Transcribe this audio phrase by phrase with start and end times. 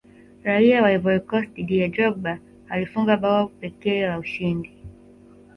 [0.45, 4.77] raia wa ivory coast didier drogba alifunga bao pekee la ushindi